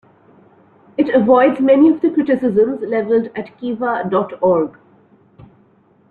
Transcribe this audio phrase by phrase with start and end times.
[0.97, 4.79] It avoids many of the criticisms levelled at Kiva dot org.